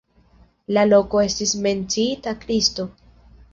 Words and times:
La 0.77 0.85
loko 0.93 1.21
estis 1.27 1.53
menciita 1.67 2.35
Kristo. 2.43 2.91